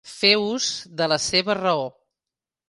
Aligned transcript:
Fer 0.11 0.29
ús 0.45 0.69
de 1.01 1.09
la 1.13 1.19
seva 1.27 1.57
raó. 1.61 1.85